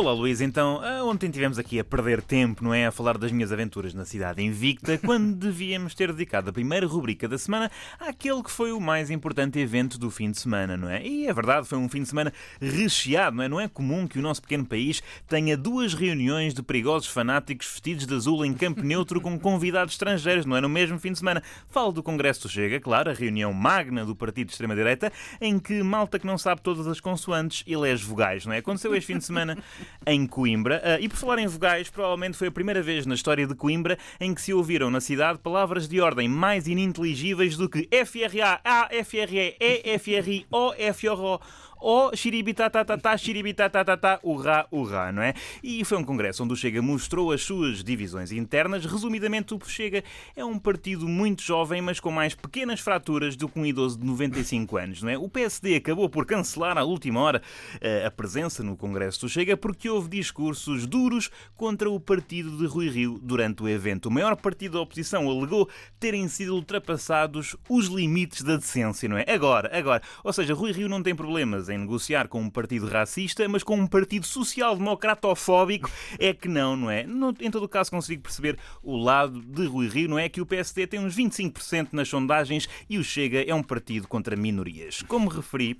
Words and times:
Olá 0.00 0.14
Luís, 0.14 0.40
então, 0.40 0.80
ontem 1.04 1.30
tivemos 1.30 1.58
aqui 1.58 1.78
a 1.78 1.84
perder 1.84 2.22
tempo, 2.22 2.64
não 2.64 2.72
é? 2.72 2.86
A 2.86 2.90
falar 2.90 3.18
das 3.18 3.30
minhas 3.30 3.52
aventuras 3.52 3.92
na 3.92 4.06
cidade 4.06 4.42
invicta, 4.42 4.96
quando 5.04 5.36
devíamos 5.36 5.94
ter 5.94 6.10
dedicado 6.10 6.48
a 6.48 6.52
primeira 6.54 6.86
rubrica 6.86 7.28
da 7.28 7.36
semana 7.36 7.70
àquele 7.98 8.42
que 8.42 8.50
foi 8.50 8.72
o 8.72 8.80
mais 8.80 9.10
importante 9.10 9.58
evento 9.58 9.98
do 9.98 10.10
fim 10.10 10.30
de 10.30 10.38
semana, 10.38 10.74
não 10.74 10.88
é? 10.88 11.06
E 11.06 11.26
é 11.26 11.34
verdade, 11.34 11.68
foi 11.68 11.76
um 11.76 11.86
fim 11.86 12.02
de 12.02 12.08
semana 12.08 12.32
recheado, 12.58 13.36
não 13.36 13.44
é? 13.44 13.48
Não 13.50 13.60
é 13.60 13.68
comum 13.68 14.08
que 14.08 14.18
o 14.18 14.22
nosso 14.22 14.40
pequeno 14.40 14.64
país 14.64 15.02
tenha 15.28 15.54
duas 15.54 15.92
reuniões 15.92 16.54
de 16.54 16.62
perigosos 16.62 17.06
fanáticos 17.06 17.68
vestidos 17.70 18.06
de 18.06 18.14
azul 18.14 18.42
em 18.42 18.54
campo 18.54 18.82
neutro 18.82 19.20
com 19.20 19.38
convidados 19.38 19.92
estrangeiros, 19.92 20.46
não 20.46 20.56
é? 20.56 20.62
No 20.62 20.68
mesmo 20.70 20.98
fim 20.98 21.12
de 21.12 21.18
semana. 21.18 21.42
Falo 21.68 21.92
do 21.92 22.02
Congresso 22.02 22.40
do 22.40 22.48
Chega, 22.48 22.80
claro, 22.80 23.10
a 23.10 23.12
reunião 23.12 23.52
magna 23.52 24.06
do 24.06 24.16
partido 24.16 24.46
de 24.46 24.52
extrema-direita, 24.52 25.12
em 25.42 25.58
que 25.58 25.82
malta 25.82 26.18
que 26.18 26.26
não 26.26 26.38
sabe 26.38 26.62
todas 26.62 26.86
as 26.86 27.00
consoantes 27.00 27.62
elege 27.66 28.02
vogais, 28.02 28.46
não 28.46 28.54
é? 28.54 28.58
Aconteceu 28.60 28.94
este 28.94 29.08
fim 29.08 29.18
de 29.18 29.24
semana 29.26 29.58
em 30.06 30.26
Coimbra. 30.26 30.80
Ah, 30.84 31.00
e 31.00 31.08
por 31.08 31.16
falar 31.16 31.38
em 31.38 31.46
vogais, 31.46 31.90
provavelmente 31.90 32.36
foi 32.36 32.48
a 32.48 32.52
primeira 32.52 32.82
vez 32.82 33.06
na 33.06 33.14
história 33.14 33.46
de 33.46 33.54
Coimbra 33.54 33.98
em 34.18 34.34
que 34.34 34.42
se 34.42 34.52
ouviram 34.52 34.90
na 34.90 35.00
cidade 35.00 35.38
palavras 35.38 35.88
de 35.88 36.00
ordem 36.00 36.28
mais 36.28 36.66
ininteligíveis 36.66 37.56
do 37.56 37.68
que 37.68 37.88
FRA, 38.04 38.60
A, 38.64 38.88
FRE, 39.04 39.56
E, 39.60 39.98
FRI, 39.98 40.46
O, 40.50 40.72
FRO 40.94 41.40
ou 41.80 42.14
xiribitatatata, 42.14 43.16
xiribitatatata, 43.16 44.20
urrá, 44.22 44.66
urrá, 44.70 45.10
não 45.10 45.22
é? 45.22 45.34
E 45.62 45.84
foi 45.84 45.98
um 45.98 46.04
congresso 46.04 46.44
onde 46.44 46.52
o 46.52 46.56
Chega 46.56 46.82
mostrou 46.82 47.32
as 47.32 47.42
suas 47.42 47.82
divisões 47.82 48.32
internas. 48.32 48.84
Resumidamente, 48.84 49.54
o 49.54 49.60
Chega 49.64 50.04
é 50.36 50.44
um 50.44 50.58
partido 50.58 51.08
muito 51.08 51.42
jovem, 51.42 51.80
mas 51.80 51.98
com 51.98 52.10
mais 52.10 52.34
pequenas 52.34 52.80
fraturas 52.80 53.36
do 53.36 53.48
que 53.48 53.58
um 53.58 53.64
idoso 53.64 53.98
de 53.98 54.04
95 54.04 54.76
anos, 54.76 55.02
não 55.02 55.10
é? 55.10 55.16
O 55.16 55.28
PSD 55.28 55.76
acabou 55.76 56.08
por 56.08 56.26
cancelar 56.26 56.76
à 56.76 56.84
última 56.84 57.20
hora 57.20 57.42
eh, 57.80 58.04
a 58.04 58.10
presença 58.10 58.62
no 58.62 58.76
congresso 58.76 59.20
do 59.22 59.28
Chega 59.28 59.56
porque 59.56 59.88
houve 59.88 60.08
discursos 60.08 60.86
duros 60.86 61.30
contra 61.56 61.90
o 61.90 61.98
partido 61.98 62.56
de 62.58 62.66
Rui 62.66 62.88
Rio 62.88 63.18
durante 63.22 63.62
o 63.62 63.68
evento. 63.68 64.06
O 64.06 64.10
maior 64.10 64.36
partido 64.36 64.72
da 64.72 64.80
oposição 64.80 65.30
alegou 65.30 65.68
terem 65.98 66.28
sido 66.28 66.54
ultrapassados 66.54 67.56
os 67.68 67.86
limites 67.86 68.42
da 68.42 68.56
decência, 68.56 69.08
não 69.08 69.16
é? 69.16 69.24
Agora, 69.28 69.70
agora. 69.76 70.02
Ou 70.22 70.32
seja, 70.32 70.54
Rui 70.54 70.72
Rio 70.72 70.88
não 70.88 71.02
tem 71.02 71.14
problemas 71.14 71.69
em 71.70 71.78
negociar 71.78 72.28
com 72.28 72.40
um 72.40 72.50
partido 72.50 72.86
racista, 72.86 73.48
mas 73.48 73.62
com 73.62 73.76
um 73.76 73.86
partido 73.86 74.26
social-democratofóbico 74.26 75.90
é 76.18 76.32
que 76.32 76.48
não, 76.48 76.76
não 76.76 76.90
é? 76.90 77.04
No, 77.04 77.34
em 77.40 77.50
todo 77.50 77.64
o 77.64 77.68
caso, 77.68 77.90
consigo 77.90 78.22
perceber 78.22 78.58
o 78.82 78.96
lado 78.96 79.40
de 79.40 79.66
Rui 79.66 79.88
Rio, 79.88 80.08
não 80.08 80.18
é? 80.18 80.28
Que 80.28 80.40
o 80.40 80.46
PSD 80.46 80.86
tem 80.86 81.00
uns 81.00 81.16
25% 81.16 81.88
nas 81.92 82.08
sondagens 82.08 82.68
e 82.88 82.98
o 82.98 83.04
Chega 83.04 83.42
é 83.42 83.54
um 83.54 83.62
partido 83.62 84.08
contra 84.08 84.36
minorias. 84.36 85.02
Como 85.02 85.28
referi, 85.28 85.78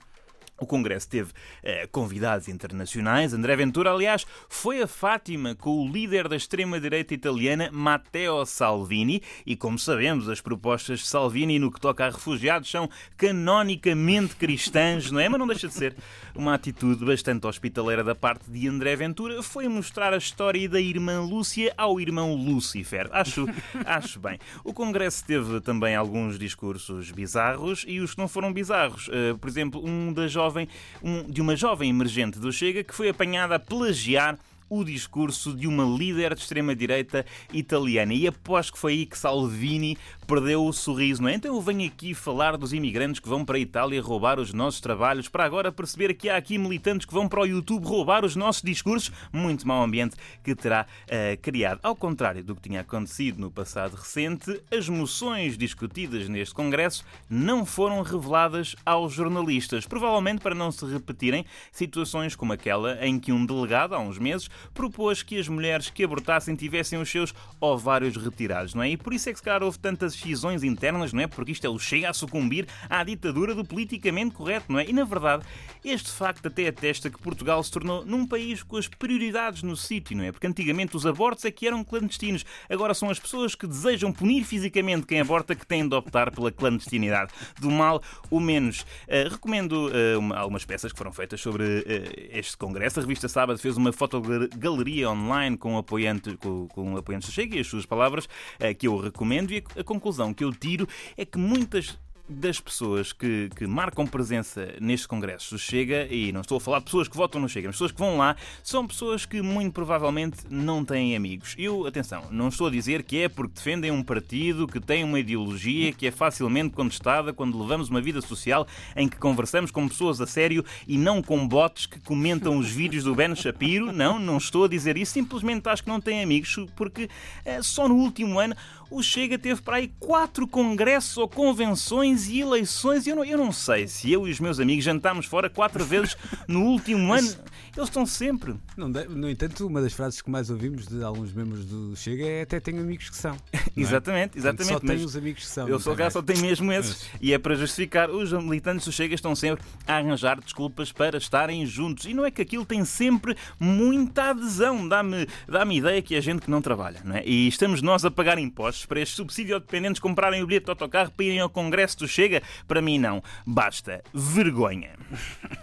o 0.61 0.67
Congresso 0.67 1.09
teve 1.09 1.33
eh, 1.63 1.89
convidados 1.91 2.47
internacionais. 2.47 3.33
André 3.33 3.57
Ventura, 3.57 3.91
aliás, 3.91 4.27
foi 4.49 4.83
a 4.83 4.87
Fátima 4.87 5.55
com 5.55 5.83
o 5.83 5.91
líder 5.91 6.29
da 6.29 6.37
extrema-direita 6.37 7.15
italiana, 7.15 7.71
Matteo 7.73 8.45
Salvini. 8.45 9.23
E 9.47 9.57
como 9.57 9.79
sabemos, 9.79 10.29
as 10.29 10.41
propostas 10.41 11.01
de 11.01 11.07
Salvini 11.07 11.59
no 11.59 11.73
que 11.73 11.81
toca 11.81 12.05
a 12.05 12.11
refugiados 12.11 12.71
são 12.71 12.91
canonicamente 13.17 14.37
cristãs, 14.37 15.11
não 15.11 15.19
é? 15.19 15.29
Mas 15.29 15.41
não 15.41 15.47
deixa 15.47 15.67
de 15.67 15.75
ser 15.75 15.97
uma 16.35 16.55
atitude 16.55 17.05
bastante 17.05 17.47
hospitaleira 17.47 18.05
da 18.05 18.15
parte 18.15 18.51
de 18.51 18.69
André 18.69 18.95
Ventura. 18.97 19.43
Foi 19.43 19.67
mostrar 19.67 20.13
a 20.13 20.19
história 20.19 20.69
da 20.69 20.81
irmã 20.81 21.23
Lúcia 21.23 21.73
ao 21.77 21.99
irmão 21.99 22.35
Lúcifer. 22.35 23.09
Acho, 23.13 23.47
acho 23.87 24.21
bem. 24.21 24.39
O 24.63 24.75
Congresso 24.75 25.25
teve 25.25 25.61
também 25.63 25.97
alguns 25.97 26.39
discursos 26.39 27.11
bizarros 27.11 27.85
e 27.89 28.01
os 28.01 28.13
que 28.13 28.19
não 28.19 28.29
foram 28.29 28.53
bizarros. 28.53 29.09
Uh, 29.09 29.39
por 29.39 29.49
exemplo, 29.49 29.83
um 29.83 30.13
da 30.13 30.29
jovem 30.29 30.50
jovem, 30.51 30.69
um, 31.03 31.23
de 31.23 31.41
uma 31.41 31.57
jovem 31.57 31.89
emergente 31.89 32.39
do 32.39 32.53
Chega 32.53 32.83
que 32.83 32.95
foi 32.95 33.09
apanhada 33.09 33.55
a 33.55 33.59
plagiar 33.59 34.39
o 34.71 34.85
discurso 34.85 35.53
de 35.55 35.67
uma 35.67 35.85
líder 35.85 36.35
de 36.35 36.41
extrema-direita 36.41 37.27
italiana. 37.53 38.15
E 38.15 38.27
após 38.29 38.71
que 38.71 38.79
foi 38.79 38.93
aí 38.93 39.07
que 39.07 39.19
Salvini 39.19 39.99
perdeu 40.27 40.65
o 40.65 40.73
sorriso, 40.73 41.23
não 41.23 41.29
é? 41.29 41.35
Então 41.35 41.53
eu 41.53 41.61
venho 41.61 41.87
aqui 41.87 42.15
falar 42.15 42.57
dos 42.57 42.73
imigrantes 42.73 43.21
que 43.21 43.29
vão 43.29 43.45
para 43.45 43.57
a 43.57 43.61
Itália 43.61 44.01
roubar 44.01 44.39
os 44.39 44.55
nossos 44.55 44.81
trabalhos, 44.81 45.29
para 45.29 45.45
agora 45.45 45.73
perceber 45.73 46.15
que 46.15 46.31
há 46.31 46.37
aqui 46.37 46.57
militantes 46.57 47.05
que 47.05 47.13
vão 47.13 47.29
para 47.29 47.41
o 47.41 47.47
YouTube 47.47 47.85
roubar 47.85 48.25
os 48.25 48.37
nossos 48.37 48.63
discursos. 48.63 49.11
Muito 49.33 49.67
mau 49.67 49.83
ambiente 49.83 50.15
que 50.45 50.55
terá 50.55 50.87
uh, 50.87 51.41
criado. 51.43 51.81
Ao 51.83 51.97
contrário 51.97 52.45
do 52.45 52.55
que 52.55 52.63
tinha 52.63 52.83
acontecido 52.83 53.41
no 53.41 53.51
passado 53.51 53.97
recente, 53.97 54.63
as 54.71 54.89
moções 54.89 55.59
discutidas 55.59 56.29
neste 56.29 56.55
Congresso 56.55 57.05
não 57.29 57.67
foram 57.67 58.01
reveladas 58.03 58.77
aos 58.87 59.13
jornalistas, 59.13 59.85
provavelmente 59.85 60.41
para 60.41 60.55
não 60.55 60.71
se 60.71 60.85
repetirem 60.87 61.45
situações 61.73 62.37
como 62.37 62.53
aquela 62.53 63.05
em 63.05 63.19
que 63.19 63.33
um 63.33 63.45
delegado, 63.45 63.95
há 63.95 63.99
uns 63.99 64.19
meses, 64.19 64.49
propôs 64.73 65.23
que 65.23 65.39
as 65.39 65.49
mulheres 65.49 65.91
que 65.91 66.05
abortassem 66.05 66.55
tivessem 66.57 67.01
os 67.01 67.11
seus 67.11 67.35
ovários 67.61 68.17
retirados, 68.17 68.75
não 68.75 68.83
é? 68.83 68.91
E 68.91 68.97
por 68.97 69.13
isso 69.13 69.29
é 69.29 69.33
que 69.33 69.39
se 69.39 69.45
calhar 69.45 69.63
houve 69.63 69.79
tantas 69.79 70.15
cisões 70.15 70.63
internas, 70.63 71.13
não 71.13 71.23
é? 71.23 71.27
Porque 71.27 71.53
isto 71.53 71.67
é 71.67 71.71
o 71.71 71.79
chega 71.79 72.11
a 72.11 72.13
sucumbir 72.13 72.67
à 72.89 73.03
ditadura 73.05 73.55
do 73.55 73.65
politicamente 73.65 74.35
correto, 74.35 74.73
não 74.73 74.79
é? 74.79 74.87
E 74.87 74.93
na 74.93 75.05
verdade, 75.05 75.45
este 75.85 76.11
facto 76.11 76.47
até 76.47 76.69
atesta 76.69 77.11
que 77.11 77.21
Portugal 77.21 77.63
se 77.63 77.71
tornou 77.71 78.05
num 78.05 78.27
país 78.27 78.63
com 78.63 78.77
as 78.77 78.89
prioridades 78.89 79.63
no 79.63 79.77
sítio, 79.77 80.17
não 80.17 80.25
é? 80.25 80.33
Porque 80.33 80.47
antigamente 80.47 80.97
os 80.97 81.07
abortos 81.07 81.45
é 81.45 81.51
que 81.51 81.67
eram 81.67 81.83
clandestinos, 81.85 82.45
agora 82.69 82.95
são 82.95 83.11
as 83.11 83.19
pessoas 83.19 83.55
que 83.55 83.67
desejam 83.67 84.13
punir 84.13 84.45
fisicamente 84.45 85.07
quem 85.07 85.21
aborta 85.21 85.55
que 85.55 85.67
têm 85.67 85.89
de 85.89 85.95
optar 85.95 86.31
pela 86.31 86.51
clandestinidade. 86.51 87.33
Do 87.59 87.71
mal, 87.71 88.03
o 88.31 88.41
menos. 88.41 88.81
Uh, 88.81 89.31
recomendo 89.31 89.89
uh, 89.89 90.19
uma, 90.19 90.37
algumas 90.37 90.65
peças 90.65 90.93
que 90.93 90.99
foram 90.99 91.13
feitas 91.13 91.41
sobre 91.41 91.65
uh, 91.65 91.85
este 92.33 92.57
congresso. 92.57 92.99
A 92.99 93.03
revista 93.03 93.29
Sábado 93.29 93.59
fez 93.59 93.77
uma 93.77 93.93
fotografia 93.93 94.50
galeria 94.57 95.11
online 95.11 95.57
com, 95.57 95.77
apoiante, 95.77 96.37
com, 96.37 96.69
com 96.69 96.97
apoiantes 96.97 97.29
do 97.29 97.33
Chega 97.33 97.57
e 97.57 97.61
as 97.61 97.67
suas 97.67 97.87
palavras, 97.87 98.29
eh, 98.59 98.75
que 98.75 98.87
eu 98.87 98.97
recomendo. 98.99 99.53
E 99.53 99.65
a, 99.77 99.81
a 99.81 99.85
conclusão 99.85 100.33
que 100.33 100.45
eu 100.45 100.53
tiro 100.53 100.89
é 101.17 101.25
que 101.25 101.39
muitas 101.39 101.99
das 102.31 102.61
pessoas 102.61 103.13
que, 103.13 103.51
que 103.57 103.67
marcam 103.67 104.07
presença 104.07 104.75
nestes 104.81 105.07
congressos 105.07 105.61
Chega, 105.61 106.07
e 106.11 106.33
não 106.33 106.41
estou 106.41 106.59
a 106.59 106.61
falar 106.61 106.79
de 106.79 106.85
pessoas 106.85 107.09
que 107.09 107.17
votam 107.17 107.41
no 107.41 107.49
Chega, 107.49 107.69
mas 107.69 107.77
pessoas 107.77 107.93
que 107.93 107.99
vão 107.99 108.17
lá, 108.17 108.37
são 108.63 108.87
pessoas 108.87 109.27
que 109.27 109.43
muito 109.43 109.73
provavelmente 109.73 110.39
não 110.49 110.85
têm 110.85 111.17
amigos. 111.17 111.55
Eu, 111.59 111.87
atenção, 111.87 112.25
não 112.31 112.49
estou 112.49 112.69
a 112.69 112.71
dizer 112.71 113.03
que 113.03 113.23
é 113.23 113.29
porque 113.29 113.55
defendem 113.55 113.91
um 113.91 114.03
partido 114.03 114.67
que 114.67 114.81
tem 114.81 115.05
uma 115.05 115.19
ideologia 115.19 115.93
que 115.93 116.07
é 116.07 116.11
facilmente 116.11 116.75
contestada 116.75 117.33
quando 117.33 117.61
levamos 117.61 117.89
uma 117.89 118.01
vida 118.01 118.21
social 118.21 118.67
em 118.97 119.09
que 119.09 119.17
conversamos 119.17 119.71
com 119.71 119.89
pessoas 119.89 120.21
a 120.21 120.27
sério 120.27 120.65
e 120.87 120.97
não 120.97 121.23
com 121.23 121.47
bots 121.47 121.87
que 121.87 122.01
comentam 122.01 122.57
os 122.59 122.71
vídeos 122.71 123.05
do 123.05 123.15
Ben 123.15 123.35
Shapiro. 123.35 123.93
Não, 123.93 124.19
não 124.19 124.39
estou 124.39 124.65
a 124.65 124.69
dizer 124.69 124.97
isso, 124.97 125.13
simplesmente 125.13 125.69
acho 125.69 125.83
que 125.83 125.89
não 125.89 126.01
têm 126.01 126.23
amigos, 126.23 126.57
porque 126.77 127.09
é, 127.45 127.63
só 127.63 127.89
no 127.89 127.97
último 127.97 128.39
ano 128.39 128.55
o 128.91 129.03
Chega 129.03 129.39
teve 129.39 129.63
para 129.63 129.77
aí 129.77 129.93
quatro 129.99 130.47
congressos 130.47 131.17
ou 131.17 131.29
convenções 131.29 132.29
e 132.29 132.41
eleições. 132.41 133.07
Eu 133.07 133.17
não, 133.17 133.25
eu 133.25 133.39
não 133.39 133.53
sei 133.53 133.87
se 133.87 134.11
eu 134.11 134.27
e 134.27 134.31
os 134.31 134.41
meus 134.41 134.59
amigos 134.59 134.85
jantámos 134.85 135.27
fora 135.27 135.49
quatro 135.49 135.85
vezes 135.85 136.17
no 136.49 136.65
último 136.65 137.13
ano. 137.15 137.29
Eles 137.77 137.89
estão 137.89 138.05
sempre. 138.05 138.57
no 138.77 139.31
entanto, 139.31 139.67
uma 139.67 139.81
das 139.81 139.93
frases 139.93 140.21
que 140.21 140.29
mais 140.29 140.51
ouvimos 140.51 140.87
de 140.89 141.03
alguns 141.05 141.33
membros 141.33 141.65
do 141.65 141.95
Chega 141.95 142.27
é 142.27 142.43
até 142.43 142.59
tenho 142.59 142.81
amigos 142.81 143.09
que 143.09 143.17
são. 143.17 143.37
É? 143.53 143.61
exatamente, 143.77 144.37
exatamente. 144.37 144.73
Só 144.73 144.81
tenho 144.81 145.05
os 145.05 145.17
amigos 145.17 145.45
que 145.45 145.51
são. 145.51 145.69
Eu 145.69 145.79
sou 145.79 145.95
cá, 145.95 146.11
só 146.11 146.21
tenho 146.21 146.41
mesmo 146.41 146.73
esses. 146.73 147.07
Mas... 147.13 147.21
E 147.21 147.33
é 147.33 147.39
para 147.39 147.55
justificar. 147.55 148.11
Os 148.11 148.33
militantes 148.33 148.85
do 148.87 148.93
Chega 148.93 149.15
estão 149.15 149.37
sempre 149.37 149.65
a 149.87 149.97
arranjar 149.99 150.41
desculpas 150.41 150.91
para 150.91 151.17
estarem 151.17 151.65
juntos. 151.65 152.07
E 152.07 152.15
não 152.15 152.25
é 152.25 152.31
que 152.31 152.43
aquilo 152.43 152.65
tem 152.65 152.85
sempre 152.85 153.37
muita 153.59 154.31
adesão. 154.31 154.89
Dá-me 154.89 155.29
dá, 155.47 155.65
-me, 155.65 155.79
ideia 155.79 156.03
que 156.03 156.17
é 156.17 156.21
gente 156.21 156.43
que 156.43 156.51
não 156.51 156.61
trabalha, 156.61 157.01
não 157.05 157.17
é? 157.17 157.25
E 157.25 157.47
estamos 157.47 157.83
nós 157.83 158.05
a 158.05 158.11
pagar 158.11 158.39
impostos 158.39 158.80
para 158.87 159.01
estes 159.01 159.17
subsídio-dependentes 159.17 160.01
comprarem 160.01 160.43
o 160.43 160.47
bilhete 160.47 160.65
de 160.67 160.71
autocarro 160.71 161.11
para 161.11 161.25
irem 161.25 161.41
ao 161.41 161.51
Congresso 161.51 161.99
do 161.99 162.09
Chega? 162.09 162.43
Para 162.67 162.83
mim, 162.83 162.99
não. 162.99 163.23
Basta 163.47 164.03
vergonha. 164.13 164.93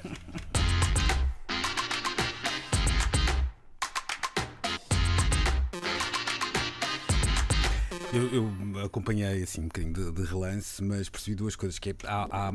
Eu, 8.13 8.33
eu, 8.33 8.85
acompanhei 8.85 9.43
assim 9.43 9.61
um 9.61 9.65
bocadinho 9.65 9.93
de, 9.93 10.11
de, 10.11 10.23
relance, 10.23 10.81
mas 10.81 11.09
percebi 11.09 11.35
duas 11.35 11.55
coisas. 11.55 11.77
Que 11.77 11.89
é, 11.89 11.95
há, 12.05 12.47
há, 12.49 12.53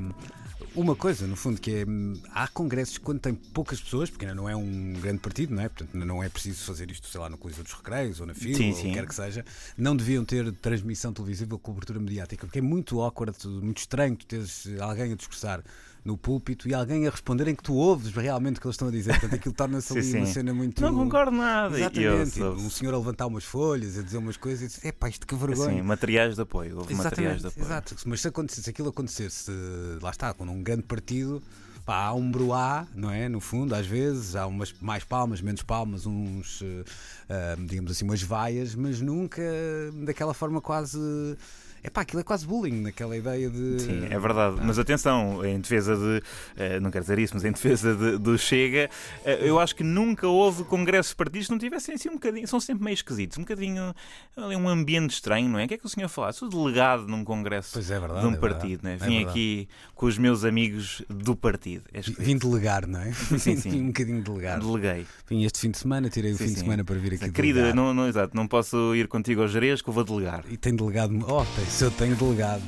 uma 0.75 0.97
coisa, 0.97 1.27
no 1.27 1.37
fundo, 1.37 1.61
que 1.61 1.71
é 1.71 1.85
há 2.33 2.49
congressos 2.49 2.97
quando 2.97 3.21
tem 3.21 3.35
poucas 3.35 3.81
pessoas, 3.81 4.09
porque 4.09 4.25
ainda 4.25 4.35
não 4.35 4.49
é 4.49 4.57
um 4.57 4.95
grande 4.95 5.19
partido, 5.19 5.55
não 5.55 5.63
é? 5.63 5.69
Portanto, 5.69 5.95
não 5.95 6.23
é 6.23 6.29
preciso 6.29 6.65
fazer 6.65 6.91
isto, 6.91 7.07
sei 7.07 7.21
lá, 7.21 7.29
no 7.29 7.37
Coliseu 7.37 7.63
dos 7.65 7.75
Recreios 7.75 8.21
ou 8.21 8.27
na 8.27 8.35
FIL, 8.35 8.69
ou 8.69 8.75
sim. 8.75 8.93
quer 8.93 9.07
que 9.07 9.15
seja. 9.15 9.45
Não 9.77 9.95
deviam 9.95 10.25
ter 10.25 10.51
transmissão 10.53 11.13
televisiva 11.13 11.55
ou 11.55 11.59
cobertura 11.59 12.01
mediática, 12.01 12.47
porque 12.47 12.59
é 12.59 12.63
muito 12.63 13.01
awkward, 13.01 13.37
muito 13.47 13.79
estranho 13.79 14.17
tu 14.17 14.25
teres 14.25 14.67
alguém 14.81 15.13
a 15.13 15.17
discursar 15.17 15.63
no 16.05 16.17
púlpito 16.17 16.69
e 16.69 16.75
alguém 16.75 17.07
a 17.07 17.11
responder 17.11 17.47
em 17.49 17.55
que 17.55 17.63
tu 17.63 17.75
ouves 17.75 18.13
realmente 18.13 18.57
o 18.59 18.61
que 18.61 18.67
eles 18.67 18.75
estão 18.75 18.89
a 18.89 18.91
dizer. 18.91 19.13
Portanto, 19.13 19.35
aquilo 19.37 19.55
torna-se 19.55 19.89
Sim, 19.93 19.99
ali 19.99 20.19
uma 20.19 20.27
sim. 20.27 20.33
cena 20.33 20.53
muito. 20.55 20.83
Não 20.83 20.95
concordo 20.95 21.31
nada. 21.37 21.79
E 21.79 21.83
eu 21.83 21.87
Exatamente. 21.87 22.31
sou- 22.39 22.55
Um 22.55 22.71
senhor 22.71 22.95
a 22.95 22.99
levantar 22.99 23.27
umas 23.27 23.45
folhas, 23.45 23.97
a 23.99 24.03
dizer 24.03 24.19
umas 24.19 24.37
coisas 24.37 24.63
e 24.63 24.67
dizer: 24.77 24.89
epá, 24.89 25.09
isto 25.09 25.27
que 25.27 25.35
vergonha. 25.35 25.71
Assim, 25.75 25.83
materiais 25.83 26.35
de 26.35 26.43
apoio. 26.43 26.79
Houve 26.79 26.95
materiais 26.95 27.41
de 27.41 27.47
apoio. 27.49 27.65
exato. 27.67 27.97
Mas 28.07 28.21
se, 28.21 28.29
acontecesse, 28.29 28.63
se 28.65 28.71
aquilo 28.71 28.89
acontecesse, 28.89 29.51
lá 30.01 30.11
está, 30.11 30.35
com 30.35 30.45
um 30.45 30.63
grande 30.63 30.83
partido, 30.83 31.41
pá, 31.85 32.07
há 32.07 32.15
um 32.15 32.31
broá, 32.31 32.87
não 32.95 33.11
é? 33.11 33.29
No 33.29 33.41
fundo, 33.41 33.73
às 33.75 33.87
vezes, 33.87 34.35
há 34.35 34.47
umas 34.47 34.75
mais 34.81 35.05
palmas, 35.05 35.41
menos 35.41 35.63
palmas, 35.63 36.05
uns, 36.07 36.63
ah, 37.31 37.55
digamos 37.67 37.93
assim, 37.93 38.05
umas 38.05 38.23
vaias, 38.23 38.75
mas 38.75 39.01
nunca 39.01 39.41
daquela 40.05 40.35
forma 40.35 40.61
quase. 40.61 40.99
É 41.85 41.91
pá, 41.91 42.03
aquilo 42.03 42.21
é 42.21 42.25
quase 42.25 42.47
bullying, 42.47 42.81
naquela 42.83 43.17
ideia 43.17 43.51
de. 43.51 43.81
Sim, 43.81 44.07
é 44.09 44.19
verdade. 44.19 44.57
Mas 44.63 44.79
atenção, 44.79 45.45
em 45.45 45.61
defesa 45.61 45.97
de. 45.97 46.23
eh, 46.57 46.81
Não 46.81 46.91
quero 46.91 47.03
dizer 47.05 47.19
isso, 47.19 47.35
mas 47.35 47.45
em 47.45 47.53
defesa 47.53 47.95
de- 47.95 48.19
do 48.19 48.39
Chega, 48.39 48.89
eh, 49.25 49.39
eu 49.43 49.59
acho 49.59 49.75
que 49.75 49.83
nunca 49.83 50.29
houve 50.29 50.65
congressos 50.65 51.13
partidos 51.15 51.47
que 51.49 51.53
não 51.53 51.59
tivessem 51.59 51.95
assim 51.95 52.09
um 52.09 52.15
bocadinho. 52.15 52.47
São 52.47 52.61
sempre 52.61 52.85
meio 52.85 52.95
esquisitos, 52.95 53.37
um 53.39 53.43
bocadinho. 53.43 53.95
ali 54.37 54.57
um 54.57 54.69
ambiente 54.69 55.11
estranho, 55.13 55.49
não 55.49 55.59
é? 55.59 55.65
O 55.65 55.69
que 55.69 55.75
é 55.75 55.79
que 55.79 55.87
o 55.87 55.89
senhor 55.89 56.09
fala? 56.09 56.33
Sou 56.33 56.49
delegado 56.49 57.07
num 57.07 57.25
congresso 57.25 57.79
é 57.79 57.83
verdade, 57.83 58.21
de 58.21 58.27
um 58.27 58.33
é 58.33 58.37
partido, 58.37 58.81
não 58.85 58.91
é? 58.91 58.95
É 58.95 58.97
Vim 58.97 59.25
aqui 59.25 59.69
com 59.95 60.07
os 60.07 60.17
meus 60.19 60.45
amigos 60.45 61.03
do 61.09 61.35
partido. 61.37 61.85
É. 61.93 62.01
Vim 62.01 62.37
delegar, 62.39 62.87
não 62.87 63.01
é? 63.01 63.13
Sim, 63.13 63.57
sim. 63.57 63.71
Vim 63.71 63.81
um 63.83 63.87
bocadinho 63.89 64.23
delegar. 64.23 64.61
Deleguei. 64.61 65.07
Vim 65.29 65.45
este 65.45 65.59
fim 65.61 65.71
de 65.71 65.79
semana, 65.79 66.09
tirei 66.09 66.33
o 66.33 66.37
Sim, 66.37 66.45
fim 66.45 66.49
sim. 66.49 66.55
de 66.55 66.61
semana 66.61 66.85
para 66.85 66.97
vir 66.97 67.15
aqui 67.15 67.31
Querida, 67.33 67.75
não, 67.75 67.93
não, 67.93 68.07
exato, 68.09 68.37
não 68.37 68.47
posso 68.47 68.95
ir 68.95 69.09
contigo 69.09 69.43
ao 69.43 69.49
Jerez 69.49 69.83
que 69.83 69.89
eu 69.89 69.93
vou 69.95 70.05
delegar. 70.05 70.45
E 70.51 70.57
tem 70.57 70.75
delegado. 70.75 71.13
Oh, 71.29 71.45
tem, 71.57 71.65
se 71.73 71.85
eu 71.85 71.91
tenho 71.91 72.15
delegado. 72.15 72.63